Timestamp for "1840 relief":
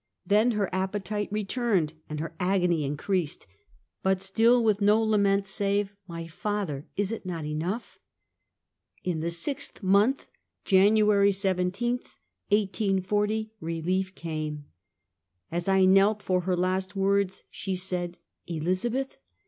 12.49-14.15